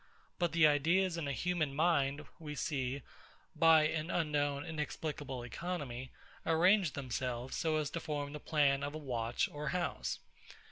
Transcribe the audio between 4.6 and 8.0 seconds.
inexplicable economy, arrange themselves so as to